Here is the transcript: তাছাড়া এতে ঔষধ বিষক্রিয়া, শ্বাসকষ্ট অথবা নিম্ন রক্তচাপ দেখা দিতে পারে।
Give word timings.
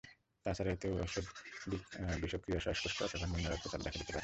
তাছাড়া 0.45 0.71
এতে 0.71 0.87
ঔষধ 0.95 1.25
বিষক্রিয়া, 2.21 2.59
শ্বাসকষ্ট 2.59 2.97
অথবা 3.03 3.25
নিম্ন 3.27 3.45
রক্তচাপ 3.47 3.81
দেখা 3.85 3.97
দিতে 3.99 4.05
পারে। 4.05 4.19